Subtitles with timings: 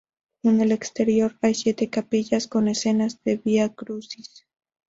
[0.41, 4.47] En el exterior hay siete capillas con escenas del "Via Crucis.